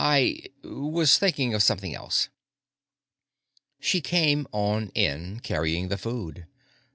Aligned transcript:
"I... 0.03 0.41
was 0.63 1.19
thinking 1.19 1.53
of 1.53 1.61
something 1.61 1.93
else." 1.93 2.29
She 3.79 4.01
came 4.01 4.47
on 4.51 4.89
in, 4.95 5.41
carrying 5.41 5.89
the 5.89 5.97
food. 5.99 6.47